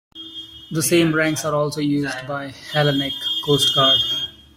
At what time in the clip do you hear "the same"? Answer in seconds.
0.71-1.13